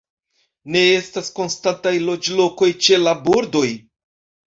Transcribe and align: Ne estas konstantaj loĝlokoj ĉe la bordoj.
Ne 0.75 0.81
estas 1.01 1.29
konstantaj 1.41 1.93
loĝlokoj 2.09 2.73
ĉe 2.83 3.01
la 3.07 3.19
bordoj. 3.31 3.67